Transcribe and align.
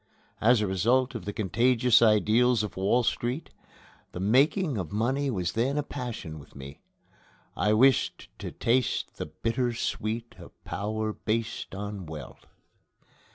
As 0.41 0.61
a 0.61 0.67
result 0.67 1.13
of 1.13 1.25
the 1.25 1.31
contagious 1.31 2.01
ideals 2.01 2.63
of 2.63 2.75
Wall 2.75 3.03
Street, 3.03 3.51
the 4.13 4.19
making 4.19 4.79
of 4.79 4.91
money 4.91 5.29
was 5.29 5.51
then 5.51 5.77
a 5.77 5.83
passion 5.83 6.39
with 6.39 6.55
me. 6.55 6.81
I 7.55 7.73
wished 7.73 8.27
to 8.39 8.49
taste 8.51 9.17
the 9.17 9.27
bitter 9.27 9.73
sweet 9.75 10.33
of 10.39 10.53
power 10.63 11.13
based 11.13 11.75
on 11.75 12.07
wealth. 12.07 12.47